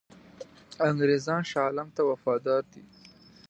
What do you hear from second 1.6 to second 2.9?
عالم ته وفادار دي.